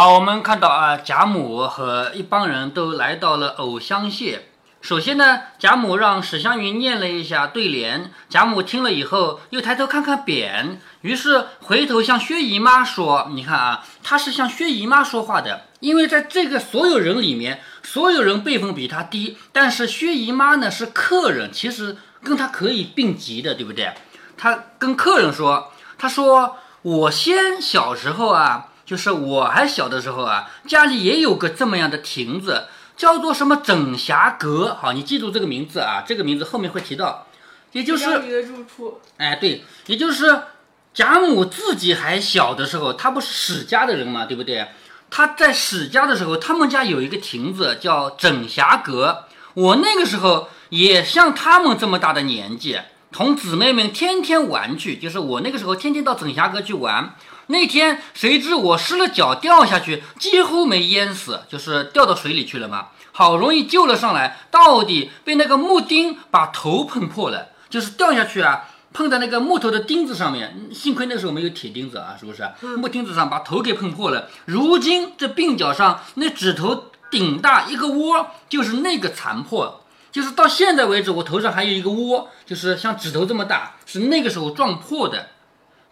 [0.00, 4.38] 好，我们看到啊，贾母和一帮人都来到了藕香榭。
[4.80, 23.92] 首先呢，贾母让史湘云念了一下对联，贾母听了以后又抬头看看匾，于是回头向薛姨妈说：“你看啊，她是向薛姨妈说话的，因为在这个所有人里面，所有人辈分比她低，但是薛姨妈呢是客人，其实跟她可以并级的，对不对？
[24.36, 34.78] 她跟客人说，她说我先小时候啊。”就是我还小的时候啊，家里也有个这么样的亭子，叫做什么整霞阁。
[34.80, 37.26] 好，你记住这个名字啊，这个名字后面会提到。
[37.72, 38.06] 也就是
[38.46, 38.98] 住处。
[39.18, 40.44] 哎，对，也就是
[40.94, 44.66] 贾母自己还小的时候，她不是史家的人嘛，对不对？
[45.10, 49.24] 她在史家的时候，他们家有一个亭子叫整霞阁。
[49.52, 52.78] 我那个时候也像他们这么大的年纪，
[53.12, 57.14] 同姊妹们天天玩去，就是我那个时候天天到整霞阁去玩。
[57.48, 62.88] 那天谁知我失了脚掉下去，几乎没淹死，就是掉到水里去了嘛。
[63.10, 70.68] 好容易救了上来，到底被那个木钉把头碰破了，就是掉下去啊，碰在那个木头的钉子上面。
[70.72, 72.48] 幸亏那时候没有铁钉子啊，是不是？
[72.76, 74.28] 木钉子上把头给碰破了。
[74.44, 79.82] 如今这鬓角上那指头顶大一个窝，就是那个残破，
[80.12, 85.30] 就是到现在为止我头上还有一个窝，就是像指头这么大，是那个时候撞破的。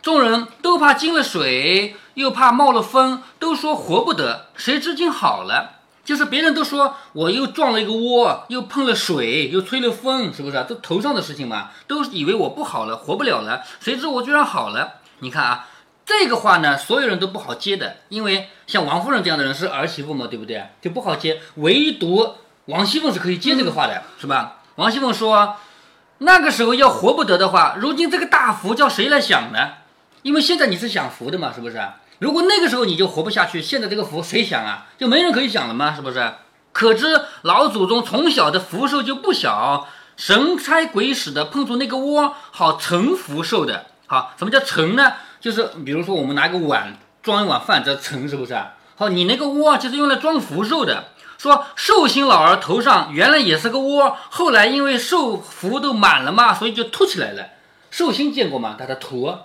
[0.07, 4.47] 众人都怕进了水，又怕冒了风，都说活不得。
[4.55, 10.65] 谁知竟好了，就是别人都说我又撞了一个窝，又碰了水，又吹了风，是不是？
[10.69, 13.62] 都头上的事情嘛，都以为我不好了，活不了了。
[13.81, 15.01] 谁知我居然好了。
[15.19, 15.69] 你看啊，
[16.05, 20.69] 这个话呢，所有人都不好接的，因为像王夫人这样的人是儿媳妇嘛，对不对？
[20.81, 21.41] 就不好接。
[21.57, 24.59] 唯独王熙凤是可以接这个话的，是吧？
[24.77, 25.57] 王熙凤说，
[26.19, 29.71] 那个时候要活不得的话，如今这个大福叫谁来享呢？
[30.27, 31.81] 因为现在你是享福的嘛，是不是？
[32.19, 34.89] 如果那个时候你就活不下去，现在这个福谁享啊？
[34.99, 35.95] 就没人可以享了吗？
[35.95, 36.33] 是不是？
[36.73, 43.87] 可知老祖宗从小的福寿就不小，神差鬼使的碰出那个窝，好盛福寿的。
[44.09, 45.12] 好，什么叫盛呢？
[45.41, 48.61] 就是比如说我们拿个碗装一碗饭，这盛是不是？
[48.97, 51.05] 好，你那个窝就是用来装福寿的。
[51.39, 57.50] 说寿星老儿头上原来也是个窝，后来因为寿福都满了嘛，所以就凸起来了。
[57.93, 58.75] 寿星见过吗？
[58.77, 59.39] 他的头。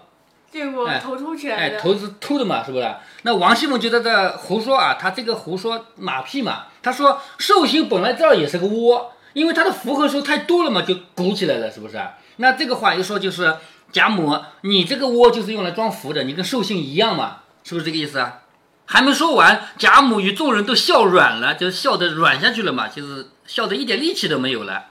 [0.52, 2.96] 见过头凸起来的，哎，头是凸的嘛，是不是？
[3.22, 6.66] 那王熙凤就在这胡说啊，他这个胡说马屁嘛。
[6.84, 11.98] 他说寿星本来这儿也是个窝，因为他的福和寿太多了嘛，就鼓起来了，是不是？
[12.38, 13.56] 那这个话一说就是
[13.92, 18.40] 贾母，你这个窝就是用来装福的，你跟寿星一样嘛，是不是这个意思啊？
[18.86, 24.88] 还没说完，贾母与众人都笑软了，就笑得软下去了嘛，就是笑得一点力气都没有了。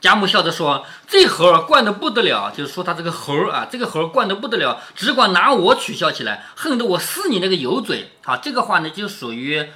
[0.00, 9.68] 贾母笑着说：“这猴儿惯得不得了，就是说他这个猴儿啊，这个猴儿惯得不得了，只管拿我取笑起来，恨得我撕你那个油嘴。”好，这个话呢，就属于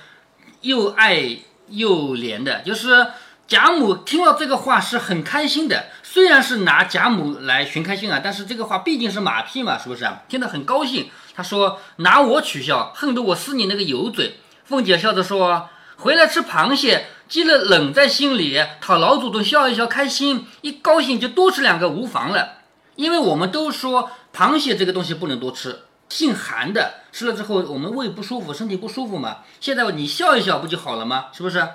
[0.61, 1.39] 又爱
[1.71, 3.09] 又怜的，就是
[3.49, 5.87] 贾母听到这个话是很开心的。
[6.05, 10.23] 虽然是拿贾母来寻开心啊，但是这个话毕竟是马屁嘛，是不是啊？
[10.29, 11.11] 听得很高兴。
[11.35, 22.59] 他说：“拿我取笑，恨得我撕你那个油嘴。”凤姐笑着说：“回来吃螃蟹。”积了冷在心里，讨老祖宗笑一笑，开心一高兴就多吃两个无妨了。
[22.95, 29.39] 因为我们都说螃蟹这个东西不能多吃，性寒的，吃了之后我们胃不舒服，身体不舒服嘛。
[29.61, 31.29] 现在你笑一笑不就好了吗？
[31.33, 31.67] 是不是？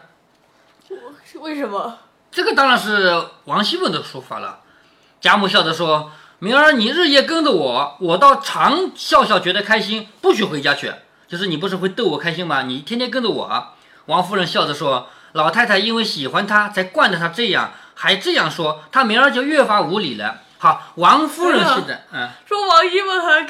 [1.26, 1.98] 是为什么？
[2.32, 4.60] 这个当然是王熙凤的说法了。
[5.20, 10.94] 贾母笑着说：“明儿你日夜跟着我，我倒常笑笑觉得开心，不许回家去。
[11.28, 12.62] 就是你不是会逗我开心吗？
[12.62, 13.70] 你天天跟着我。”
[14.06, 15.10] 王夫人笑着说。
[15.38, 20.42] 老太太因为喜欢他，才惯着他这样，还这样说，他明儿就越发无理了。
[20.58, 23.48] 好，王夫人是的，嗯，说王熙凤还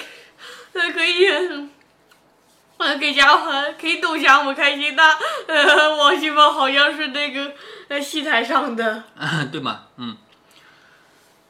[0.73, 1.69] 还可以，
[2.75, 3.49] 呃，给贾母
[3.79, 5.01] 可以逗贾母开心的。
[5.47, 7.53] 呃，王熙凤好像是那个
[7.89, 9.03] 在戏台上的，
[9.49, 9.83] 对吗？
[9.95, 10.17] 嗯，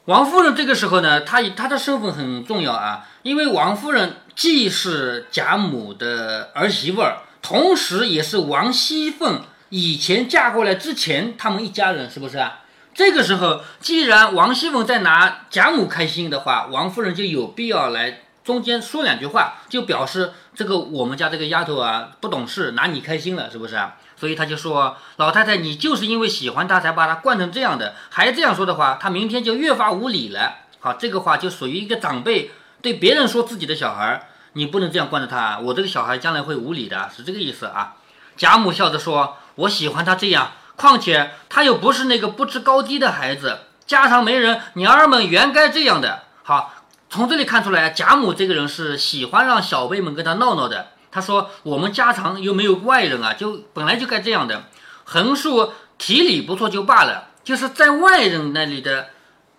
[0.04, 9.42] 王夫人这个时候呢，她她的身份很重要啊，因为王夫人既是贾母的儿媳妇儿，同时也是王熙凤。
[9.70, 12.60] 以前嫁过来之前，他们一家人是不是啊？
[12.94, 23.96] 这个时候，既然王熙凤在拿贾母开心的话，王夫人就有必要来中间说两句话，就表示这个我们家这个丫头啊不懂事，拿你开心了，是不是啊？
[24.16, 32.50] 所以他就说：“老太太，你就是因为喜欢他才把他惯成这样的，还这样说的话，他明天就越发无理了。”好，这个话就属于一个长辈
[32.82, 37.94] 对别人说自己的小孩：“你不能这样惯着他，我这个小孩将来会无理的，是这个意思啊。”
[38.36, 39.36] 贾母笑着说。
[39.58, 46.22] 我喜欢他这样，况且他又不是那个不知高低的孩子，家常没人，娘儿们原该这样的。
[46.44, 46.74] 好，
[47.10, 50.90] 从这里看出来，贾母这个人是喜欢让小辈们跟他闹闹的。
[51.10, 54.64] 他说我们家常又没有外人啊，就本来就该这样的。
[55.04, 59.08] 横竖体理不错就罢了，就是在外人那里的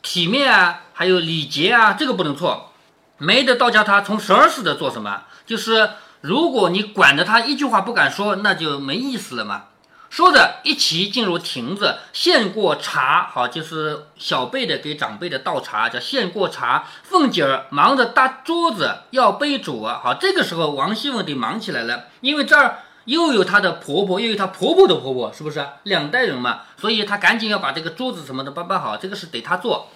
[0.01, 2.71] 体面啊，还有礼节啊，这个不能错。
[3.17, 5.23] 没得到家他从十二似的做什么？
[5.45, 5.89] 就是
[6.21, 9.63] 如果你管着他一句话不敢说，那就没意思了嘛。
[10.09, 13.29] 说着，一齐进入亭子，献过茶。
[13.31, 16.85] 好，就是小辈的给长辈的倒茶，叫献过茶。
[17.03, 19.85] 凤姐儿忙着搭桌子，要杯煮。
[19.85, 26.61] 好，这个时候王熙凤得忙起来了，因为这儿又有她的婆婆，又有她婆婆的婆婆，是不是两代人嘛？
[26.81, 29.89] 所以她赶紧要把这个桌子什么的搬搬好，这个是得她做。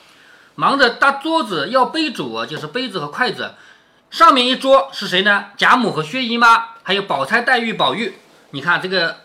[0.54, 3.56] 忙着搭桌子，要杯煮，就是杯子和筷子。
[4.12, 5.46] 上面一桌是谁呢？
[5.58, 8.14] 贾母和薛姨妈，还有宝钗、黛玉、宝玉。
[8.52, 9.24] 你看这个。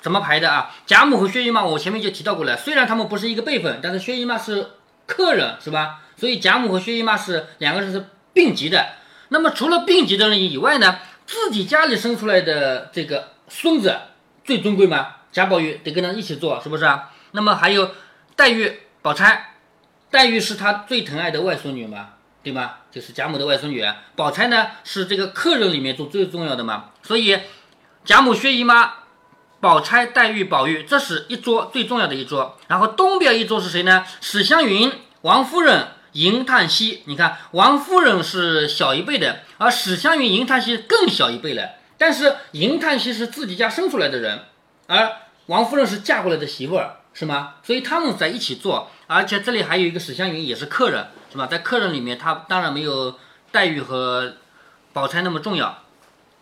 [0.00, 0.70] 怎么排的啊？
[0.86, 2.56] 贾母和薛姨妈，我前面就提到过了。
[2.56, 4.70] 虽然他们不是一个辈分，但是薛姨妈是
[5.06, 6.02] 客人，是吧？
[6.16, 8.90] 所以贾母和薛姨妈是两个人是并级的。
[9.30, 13.96] 那么除了并级的人以外呢，自己家里生出来的这个孙子
[14.44, 15.16] 最尊贵吗？
[15.32, 17.10] 贾宝玉得跟他一起做，是不是啊？
[17.32, 17.90] 那么还有
[18.36, 19.54] 黛玉、宝钗，
[20.10, 22.10] 黛玉是他最疼爱的外孙女嘛，
[22.42, 22.76] 对吗？
[22.90, 23.84] 就是贾母的外孙女。
[24.14, 27.36] 宝钗呢是这个客人里面做最重要的嘛，所以
[28.04, 28.94] 贾母、薛姨妈。
[29.60, 32.56] 宝钗、黛玉、宝玉，这是一桌最重要的一桌。
[32.68, 34.04] 然后东边一桌是谁呢？
[34.20, 37.02] 史湘云、王夫人、银叹息。
[37.06, 41.70] 你看，王夫人是小一辈的，而史湘云、银叹息更小一辈了。
[41.96, 44.44] 但是银叹息是自己家生出来的人，
[44.86, 45.10] 而
[45.46, 47.54] 王夫人是嫁过来的媳妇儿，是吗？
[47.64, 48.88] 所以他们在一起坐。
[49.08, 51.46] 而且这里还有一个史湘云也是客人，是吧？
[51.46, 53.18] 在客人里面，他当然没有
[53.50, 54.34] 黛玉和
[54.92, 55.82] 宝钗那么重要。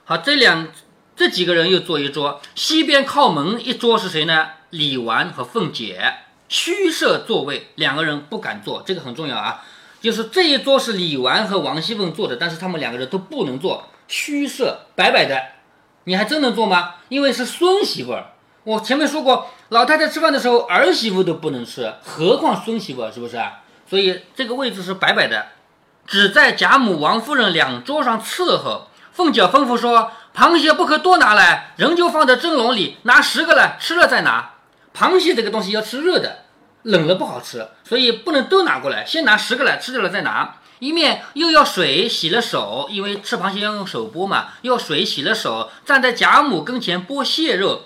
[0.05, 0.69] 好，这两。
[1.17, 4.49] 这几个人又坐一桌，西边靠门一桌是谁呢？
[4.69, 6.13] 李纨和凤姐
[6.47, 9.65] 虚设座位，两个人不敢坐，这个很重要啊。
[10.03, 15.41] 就是这一桌是李纨和王熙凤坐的，但是他们两个人都不能坐，虚设摆摆的。
[16.05, 16.97] 你还真能坐吗？
[17.09, 18.33] 因为是孙媳妇儿。
[18.65, 23.63] 我前面说过，老太太吃饭的时候儿媳妇都不能吃，何况孙媳妇是不是啊？
[23.89, 25.47] 所以这个位置是摆摆的，
[26.07, 28.89] 只在贾母、王夫人两桌上伺候。
[29.13, 30.11] 凤姐吩咐说。
[30.37, 34.51] 螃蟹不可多拿来，仍旧放在蒸笼里，拿十个来吃了再拿。
[34.95, 36.45] 螃蟹这个东西要吃热的，
[36.83, 40.57] 冷了不好吃，所以不能都拿过来，先拿十个来吃掉了再拿。
[40.79, 47.85] 一面又要水洗了手，因为吃螃蟹要用手剥嘛，要水洗了手，站在贾母跟前剥蟹肉。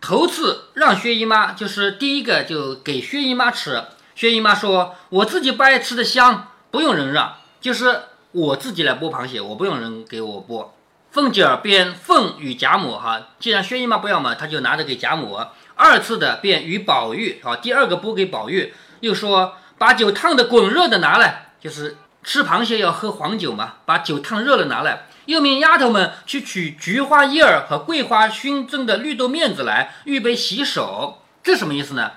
[0.00, 3.82] 头次让薛姨妈，就是第一个就给薛姨妈吃。
[4.14, 10.68] 薛姨妈说：“我自己不爱吃的香，不用人让，就是我自己来剥螃蟹，我不用人给我剥。”
[11.16, 15.40] 凤姐儿便奉与贾母哈，既然薛姨妈不要嘛，她就拿着给贾母。
[15.74, 25.06] 二次的便与宝玉啊，第二个拨给宝玉，又说把酒烫的滚热的拿来，就是吃螃蟹要喝黄酒嘛，把酒烫热了拿来。
[25.24, 31.22] 又命丫头们去取菊花叶儿和桂花熏蒸的绿豆面子来，预备洗手。
[31.42, 32.12] 这什么意思呢？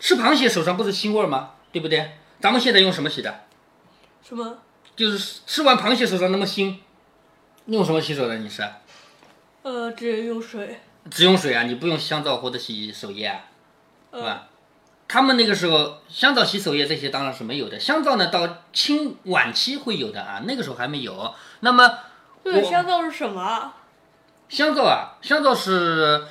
[0.00, 1.50] 吃螃蟹手上不是腥味吗？
[1.70, 2.18] 对不对？
[2.40, 3.42] 咱们现在用什么洗的？
[4.28, 4.58] 什么？
[4.96, 6.74] 就是吃完螃蟹手上那么腥。
[7.66, 8.38] 用什么洗手的？
[8.38, 8.62] 你是？
[9.62, 10.80] 呃，只用水。
[11.10, 11.62] 只用水啊？
[11.64, 13.44] 你不用香皂或者洗手液啊？
[14.12, 14.46] 是吧？
[15.06, 17.78] 他们那个时候香皂、洗手液这些当然是没有的。
[17.78, 21.34] 香皂呢，到清晚期会有的啊，那个时候还没有。
[21.60, 21.98] 那么，
[22.42, 23.72] 对，香皂是什么？
[24.48, 26.24] 香皂啊，香皂是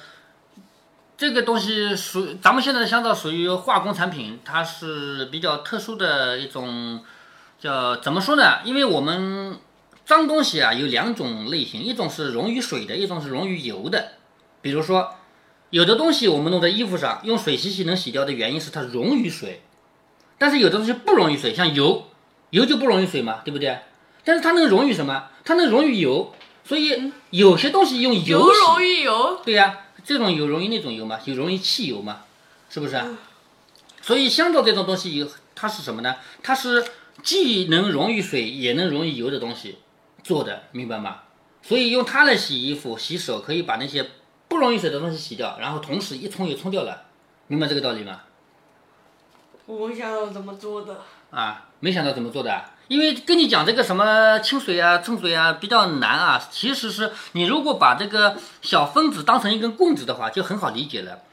[1.17, 7.03] 这个东西属咱们现在的香皂属于化工产品，它是比较特殊的一种，
[7.59, 8.59] 叫怎么说呢？
[8.65, 9.59] 因为我们。
[10.09, 14.13] 脏东西啊有两种类型，一种是溶于水的，一种是溶于油的。
[14.59, 15.13] 比如说，
[15.69, 19.61] 有的东西我们弄在衣服上，用水洗洗能洗掉的原因是它溶于水。
[20.39, 22.07] 但是有的东西不溶于水，像油，
[22.49, 23.81] 油就不溶于水嘛，对不对？
[24.23, 25.27] 但是它能溶于什么？
[25.45, 26.33] 它能溶于油。
[26.63, 29.41] 所以有些东西用油洗，油溶于油。
[29.45, 32.21] 对呀，这种油溶于那种油嘛，就溶于汽油嘛，
[32.67, 32.99] 是不是？
[34.01, 36.15] 所以香皂这种东西有，它是什么呢？
[36.41, 36.83] 它是
[37.21, 39.77] 既能溶于水，也能溶于油的东西。
[40.29, 41.21] 做的明白吗？
[41.63, 44.11] 所以用它来洗衣服、洗手，可以把那些
[44.47, 47.01] 不溶于水的东西洗掉，然后同时一冲也冲掉了，
[47.47, 48.21] 明白这个道理吗？
[49.65, 56.39] 我没想到怎么做的啊，没想到怎么做的，因为跟你讲这个什么清水啊、冲水啊比较难啊。
[56.51, 61.23] 其实是你如果把这个小分子当成一根棍子的话，就很好理解了。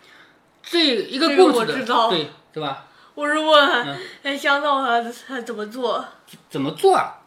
[0.62, 2.87] 这一个棍子的，对，对吧？
[3.15, 5.03] 我是问，哎，香皂它
[5.43, 6.03] 怎么做？
[6.49, 7.21] 怎么做啊？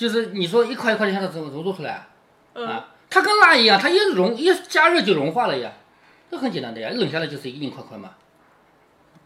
[0.00, 2.06] 就是你说一块一块的香皂怎么怎么做出来
[2.54, 2.88] 啊？
[3.10, 5.72] 它跟蜡一样，它一融一加热就融化了呀，
[6.30, 8.12] 这很简单的呀，冷下来就是一硬块块嘛。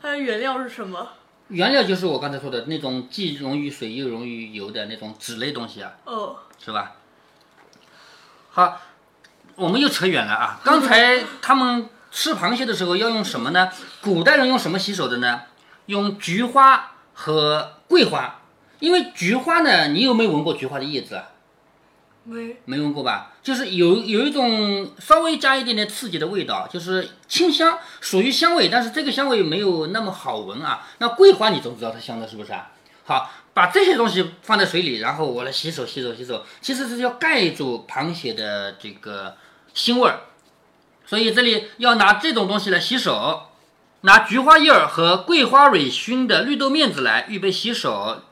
[0.03, 1.11] 它的原料是什么？
[1.47, 5.93] 原料就是我刚才说的那种既溶于水又溶于油的那种脂类东西啊。
[6.07, 6.97] 哦，是吧？
[8.51, 8.81] 好，
[9.55, 10.61] 我们又扯远了啊！
[10.67, 13.71] 刚才他们吃螃蟹的时候要用什么呢？
[14.03, 15.43] 古代人用什么洗手的呢？
[15.87, 18.41] 用菊花和桂花。
[18.85, 21.31] 因为菊花呢，你有没有闻过菊花的叶子啊？
[22.25, 23.33] 没没闻过吧？
[23.43, 30.87] 就是有有一种稍微加一点点刺激的味道，就是清香，属于香味，但是这个香味没有那么好闻啊。
[30.99, 32.73] 那桂花你总知道它香的是不是啊？
[33.05, 36.45] 好，把这些东西放在水里，然后我来洗手，洗手，洗手。
[36.61, 39.37] 其实是要盖住螃蟹的这个
[39.75, 40.21] 腥味儿，
[41.07, 43.45] 所以这里要拿这种东西来洗手，
[44.03, 48.23] 拿菊花叶儿和桂花蕊熏的绿豆面子来预备洗手。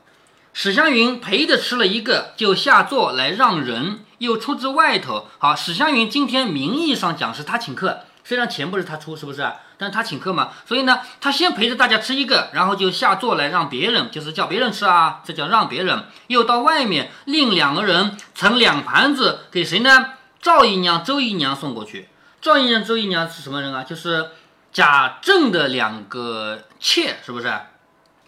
[0.55, 5.27] 史湘云陪着吃了一个，就下座来让人，又出至外头。
[5.39, 9.51] 好，史湘云今天名义上讲是他请客，虽然钱不是他出，是不是？
[9.79, 16.05] 但是他请客嘛，所以呢，他先陪着大家吃一个，然后就下座来让别人，就是叫别人吃啊，这叫让别人。
[16.27, 20.11] 又到外面另两个人盛两盘子给谁呢？
[20.39, 22.09] 赵姨娘、周姨娘送过去。
[22.39, 23.83] 赵姨娘、周姨娘是什么人啊？
[23.83, 24.29] 就是
[24.71, 27.51] 贾政的两个妾，是不是？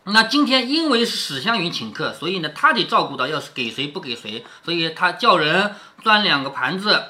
[0.08, 7.06] 那今天因为史湘云请客，所以呢，他得照顾到，要是给谁不给谁，所以他叫人端两个盘子，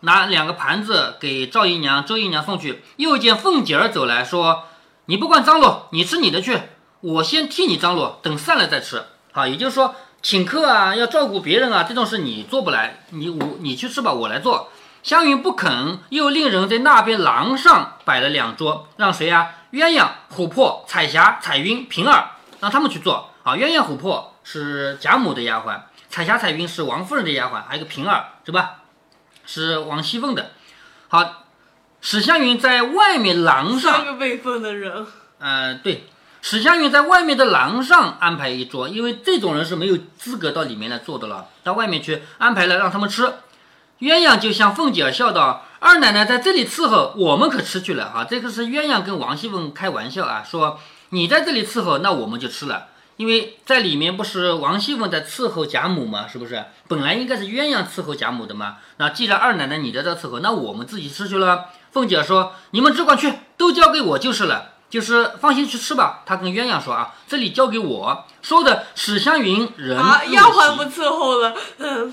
[0.00, 2.82] 拿两个盘子给赵姨娘、周姨娘送去。
[2.96, 4.64] 又见凤姐儿走来说
[5.04, 6.58] ：“你不管张罗，你吃你的去，
[7.02, 14.70] 我先替你张罗，等散了再吃。”好，也就是说，请客啊，要照顾别人啊，这种事你做不来，你我你去吃吧，我来做。
[15.02, 19.50] 湘云不肯，又令人在那边廊上摆了两桌，让谁呀？
[19.72, 22.30] 鸳鸯、琥珀、彩霞、彩云、平儿。
[22.60, 23.54] 让他们去做啊！
[23.54, 28.82] 鸳鸯、琥珀是贾母的丫鬟，彩霞、彩云是王夫人的丫鬟，还有个平儿，是吧？
[29.46, 30.50] 是王熙凤的。
[31.08, 31.44] 好，
[32.00, 35.06] 史湘云在外面廊上，三个辈分的人。
[35.38, 36.06] 呃，对，
[36.42, 43.24] 史湘云在外面的廊上安排一桌，因为这种人是没有资格到里面来坐的了，到外面去安排了让他们吃。
[44.00, 50.78] 鸳鸯就向凤姐儿笑道：“二奶奶在这里伺候，我们可吃去了。”哈，这个是鸳鸯跟王熙凤开玩笑啊，说。
[51.10, 56.28] 你在这里伺候，那我们就吃了，因为在里面不是王熙凤在伺候贾母吗？
[56.28, 56.64] 是不是？
[56.86, 58.76] 本来应该是鸳鸯伺候贾母的嘛。
[58.98, 61.66] 那既然二奶奶你在这伺候，那我们自己吃去了。
[61.90, 71.56] 凤姐说：“你们只管去，都交给我就是了，就是放心去吃吧。”她跟鸳鸯说：“啊，这里交给我。”说的史湘云人啊，丫鬟不伺候了。
[71.78, 72.12] 嗯，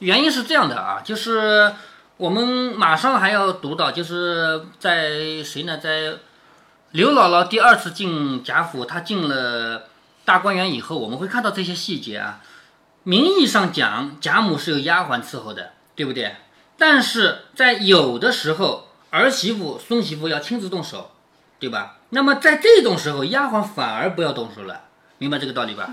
[0.00, 1.72] 原因是这样的啊，就是
[2.16, 2.44] 我们
[2.76, 5.78] 马上还要读到，就是在谁呢？
[5.78, 6.14] 在。
[6.92, 9.88] 刘姥姥第二次进贾府，她进了
[10.24, 12.40] 大观园以后，我们会看到这些细节啊。
[13.02, 16.36] 名义上讲，贾母是有丫鬟伺候的，对不对？
[16.78, 21.10] 但是在有的时候，儿媳妇、孙媳妇要亲自动手，
[21.58, 21.98] 对吧？
[22.10, 24.82] 那么在这种时候，丫鬟反而不要动手了，
[25.18, 25.90] 明白这个道理吧？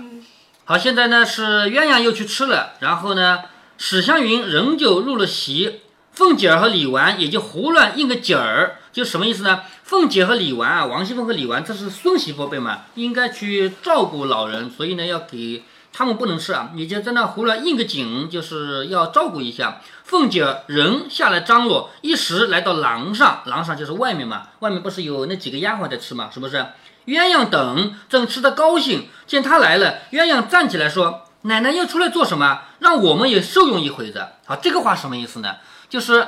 [0.64, 3.42] 好，现在呢是鸳鸯又去吃了，然后呢，
[3.76, 5.80] 史湘云仍旧入了席。
[6.12, 9.62] 凤姐儿和李纨也就胡乱应个景儿，就什么意思呢？
[9.84, 15.62] 凤姐和李纨啊，王熙凤和李纨，这是孙媳妇辈嘛，应该去照顾老人，所以呢，要给
[15.92, 19.82] 他们不能吃啊，你就在那胡乱应个景，就是要照顾一下。
[20.04, 26.64] 凤姐人下来张罗，一时来到廊上，廊上就是外面嘛，外面不是有那几个丫鬟在吃嘛，是不是？
[27.04, 32.62] 鸳鸯等正吃得高兴，见他来了，鸳鸯站起来说：“奶奶要出来做什么？
[32.78, 35.56] 让我们也受用一回子。”啊，这个话什么意思呢？
[35.90, 36.26] 就是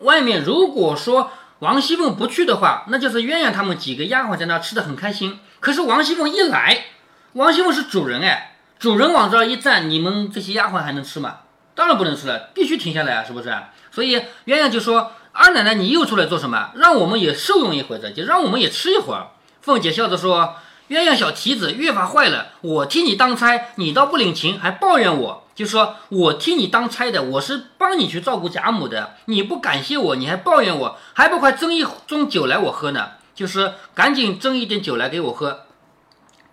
[0.00, 5.40] 外面如果说王熙凤不去的话，那就是鸳鸯他们几个丫鬟在那吃的很开心。
[5.60, 6.84] 可是王熙凤一来，
[7.32, 11.38] 王熙凤是主人哎，主人往这儿一站，你们这些丫鬟还能吃吗？
[11.74, 13.54] 当然不能吃了，必须停下来啊，是不是？
[13.90, 16.72] 所以鸳鸯就说：“二奶奶，你又出来做什么？
[16.74, 19.28] 让我们也受用一会子，就让我们也吃一会儿。”
[19.62, 20.56] 凤姐笑着说
[20.88, 33.12] ：“鸳鸯小蹄子越发坏了，我替你当差，你倒不领情，还抱怨我。”就说我替你当差的，我是帮你去照顾贾母的，你不感谢我，你还抱怨我，还不快斟一盅酒来我喝呢？
[33.34, 35.62] 就是赶紧斟一点酒来给我喝。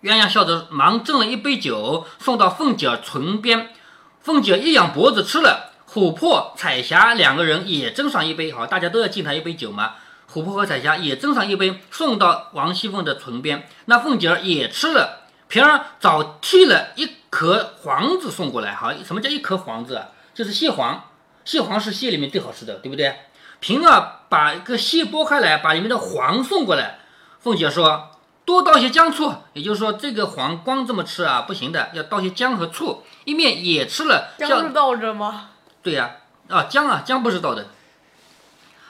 [0.02, 3.70] 鸳鸯笑着忙斟了一杯酒，送到凤姐儿唇边。
[4.20, 5.72] 凤姐儿一仰脖子吃了。
[5.92, 9.92] 琥珀、彩霞两个人也斟上一杯，好，大家都要敬他一杯酒嘛。
[10.34, 13.68] 琥珀和彩霞也斟上一杯，送到王熙凤的唇边。
[13.84, 15.20] 那凤姐儿也吃了。
[15.46, 20.08] 平儿早剔了一颗黄子送过来，好，什么叫一颗黄子啊？
[20.34, 21.04] 就是蟹黄，
[21.44, 23.14] 蟹黄是蟹里面最好吃的，对不对？
[23.60, 26.98] 平儿把一个蟹剥开来，把里面的黄送过来。
[27.38, 28.10] 凤姐说
[28.44, 33.04] ：“多倒些姜醋。”也就是说，这个黄光这么吃啊，不行的，要倒些姜和醋。
[33.24, 35.50] 一面也吃了，姜是倒着吗？
[35.80, 36.16] 对呀，
[36.48, 37.68] 啊姜啊姜不是倒的。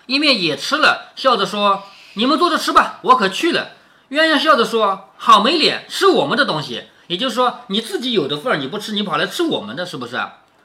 [0.06, 1.82] 一面也吃了，笑着说
[2.14, 3.70] ：“你们坐着吃吧，我可去了。”
[4.10, 6.84] 鸳鸯笑着说：“好没脸，吃我们的东西。
[7.06, 10.20] 也就是说，你自己有的份儿你不吃，你跑来吃我们的，是不是？”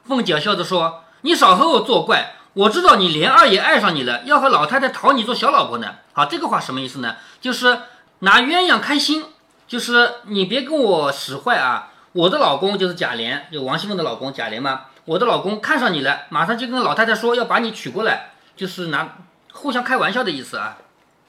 [0.06, 2.36] 凤姐笑着说：“你少和我作怪。
[2.54, 5.96] 我知道你莲二爷爱上你了，要和老太太讨你做小老婆呢。
[6.14, 7.16] 好，这个话什么意思呢？
[7.40, 7.80] 就是
[8.20, 9.24] 拿鸳鸯开心，
[9.68, 11.92] 就是你别跟我使坏啊。
[12.12, 14.82] 我的老公就是贾琏，就王熙凤的老公贾琏嘛。
[15.06, 19.18] 我的老公看上你了，马上就跟老太太说要把你娶过来，就是拿
[19.52, 20.78] 互相开玩笑的意思啊。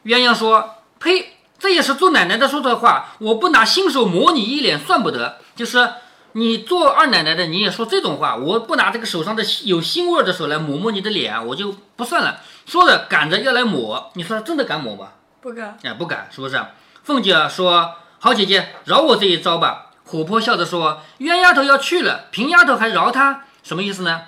[0.04, 5.38] 鸳鸯说：“呸，这也是做奶奶的说的话，我不拿新手抹你一脸算不得。
[5.54, 5.92] 就是
[6.32, 12.40] 你做二奶奶的，你也说这种话，我不拿这个手上的有腥味的手来抹抹你的脸，我就不算了。
[12.64, 15.08] 说了赶着要来抹，你说真的敢抹吗？
[15.42, 15.76] 不敢。
[15.82, 16.58] 哎，不敢，是不是？
[17.02, 19.88] 凤姐说：好姐姐，饶我这一招吧。
[20.08, 24.22] 琥珀笑着说：冤丫头要去了，平丫头还饶她，什么意思呢？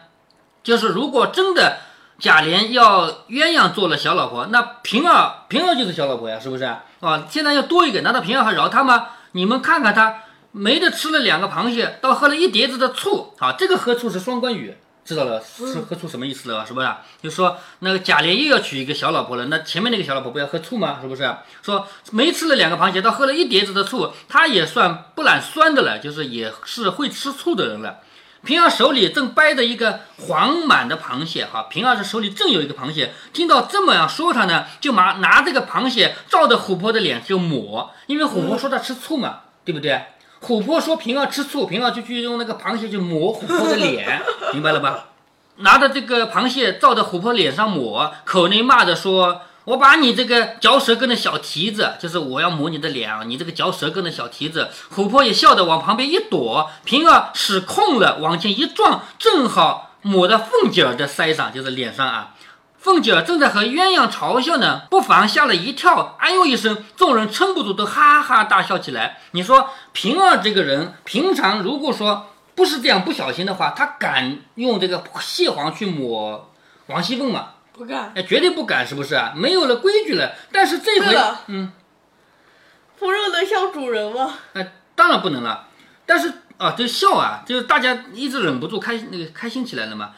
[0.62, 1.78] 就是如果真的。
[2.22, 7.26] 贾琏要鸳鸯做了小老婆，那平儿平儿就是小老婆呀，是不是啊？
[7.28, 9.08] 现在要多一个，难道平儿还饶他吗？
[9.32, 10.20] 你们看看他
[10.52, 16.88] 没得吃了两个螃蟹，倒喝了一碟子的醋，好，这个喝醋是双关语，知道了是喝醋什么意思了是不是？
[17.20, 20.98] 就说那个贾琏又要娶一个小老婆了，那前面那个小老婆不要喝醋吗？
[21.02, 21.28] 是不是？
[21.60, 27.98] 说没吃了两个螃蟹，倒喝了一碟子的醋，他也算不懒酸的了，就是也是会吃醋的人了。
[28.44, 40.02] 平儿手里正掰着一个黄满的螃蟹，哈，平儿这手里正有一个螃蟹，听到这么样说他呢，就拿拿这个螃蟹照着琥珀的脸就抹，因为琥珀说他吃醋嘛，对不对？
[40.40, 44.20] 琥珀说平儿吃醋，平儿就去用那个螃蟹去抹琥珀的脸，
[44.52, 45.06] 明白了吧？
[45.56, 49.42] 拿着这个螃蟹照着琥珀脸上抹，口内骂着说。
[49.64, 53.22] 我把你这个嚼舌根的小蹄子，就是我要抹你的脸啊！
[53.24, 62.34] 你这个嚼舌根的小蹄子，琥珀也笑得往旁边一躲，平儿使空了往前一撞，正好抹到凤姐儿的腮上，就是脸上啊。
[62.76, 69.20] 凤姐儿正在和鸳鸯嘲笑呢，不妨吓了一跳，哎呦一声，众人撑不住都哈哈大笑起来。
[69.30, 76.50] 你说平儿这个人，平常如果说不是这样不小心的话，他敢用这个蟹黄去抹
[76.88, 77.50] 王熙凤吗？
[77.72, 79.32] 不干，哎，绝对不敢，是不是啊？
[79.34, 80.32] 没有了规矩了。
[80.52, 81.72] 但是这回，嗯，
[82.96, 84.34] 风肉能像主人吗？
[84.52, 85.68] 哎，当然不能了。
[86.04, 90.10] 但是啊，就笑啊，就是大家一直忍不住开那个开心起来了嘛。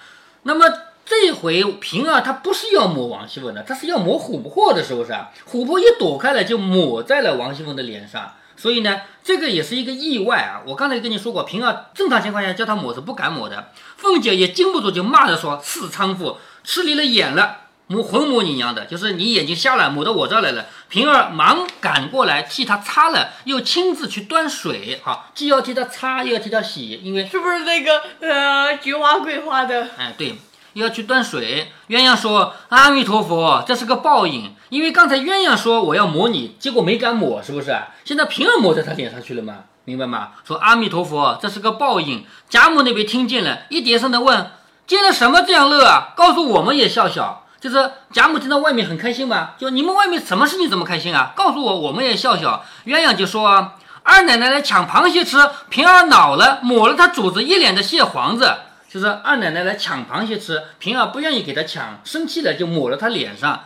[0.43, 0.67] 那么
[1.07, 5.31] 这回平儿她不是要抹王熙凤的，她是要抹琥珀的，是不是啊？
[5.49, 8.33] 琥珀一躲开了，就抹在了王熙凤的脸上。
[8.57, 10.63] 所以呢，这个也是一个意外啊。
[10.67, 13.71] 我刚才跟你说过，平儿正常情况下叫她抹是不敢抹的。
[13.97, 20.65] 凤姐也禁不住就骂着说：“是娼妇。”吃离了眼了，抹混抹你娘的，就是你眼睛瞎了，抹到我这儿来了。
[20.89, 29.89] 平儿忙赶过来替他擦了，又亲自去端水，好，既要替他擦，又要替他洗，因为是不是那个呃菊花桂花的？
[29.99, 30.37] 哎，对，
[30.73, 31.71] 又要去端水。
[31.89, 37.77] 鸳鸯说：“阿弥陀佛，这是个报应，因为刚才鸳鸯说我要抹你，结果没敢抹，是不是？
[38.05, 39.65] 现在平儿抹在他脸上去了吗？
[39.85, 40.31] 明白吗？
[40.47, 42.25] 说阿弥陀佛，这是个报应。
[42.49, 44.51] 贾母那边听见了，一叠声的问。”
[44.87, 46.13] 见了什么这样乐啊？
[46.17, 47.41] 告诉我们也笑笑。
[47.61, 51.33] 就是贾母听到外面很开心嘛，就你们外面什么事情怎么开心啊？
[51.35, 52.63] 告诉我，我们也笑笑。
[52.85, 53.73] 鸳鸯就说
[54.05, 55.39] ：“二奶奶来抢螃蟹吃，
[55.71, 58.55] 平儿恼了，抹了她主子一脸的蟹黄子。
[58.87, 63.65] 就是二奶奶来抢螃蟹吃，平儿不愿意给她抢，生气了就抹了她脸上。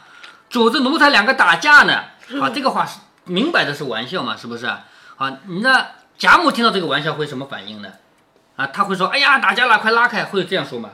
[0.48, 2.04] 主子奴才两个打架呢。
[2.40, 4.66] 啊，这个话是明摆着是玩笑嘛，是不是？
[4.66, 7.88] 啊，那贾母听到这个玩笑会什么反应呢？
[8.54, 10.90] 啊，他会说：哎呀，打架了，快拉开，会这样说吗？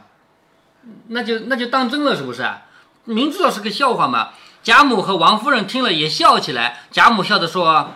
[1.09, 2.63] 那就那就当真了，是不是啊？
[3.05, 4.31] 明知道是个笑话嘛。
[4.63, 6.81] 贾母和王夫人听了也笑起来。
[6.91, 7.91] 贾母笑着说：“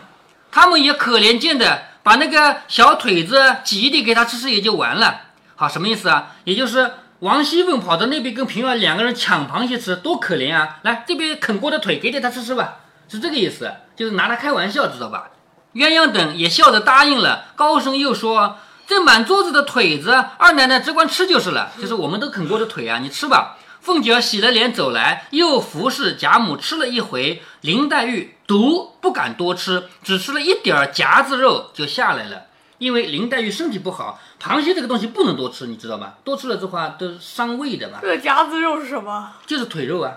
[0.53, 5.21] 他们也可怜见的，把那个小腿子挤一点给他吃吃也就完了。
[5.57, 6.33] 好，什么意思啊？
[6.45, 10.79] 也就是王熙凤跑到那边跟平儿两个人抢螃蟹吃，多可怜啊！
[10.83, 12.77] 来这边啃过的腿给点他吃吃吧，
[13.09, 15.31] 是这个意思，就是拿他开玩笑，知道吧？”
[15.73, 18.59] 鸳鸯等也笑着答应了，高声又说。
[18.89, 23.59] 这满桌子的腿子，二奶奶只管吃就是了，就是我们都啃过的腿啊，你吃吧。
[23.83, 27.43] 凤姐洗了脸走来，又服侍贾母吃了一回。
[27.61, 32.45] 林黛玉独不敢多吃，只吃了一点儿夹子肉就下来了。
[32.79, 36.15] 因为林黛玉身体不好，螃蟹这个东西不能多吃，你知道吗？
[36.25, 37.99] 多吃了的话都伤胃的嘛。
[38.01, 39.33] 这夹子肉是什么？
[39.47, 40.15] 就是腿肉啊，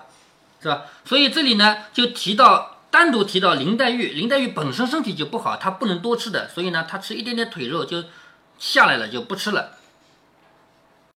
[0.62, 0.84] 是吧？
[1.04, 8.02] 所以这里呢就提到单独提到林黛玉，林黛玉本身身体就不好，她不能多吃的，所以呢她吃一点点腿肉就。
[8.62, 9.81] 下来了就不吃了。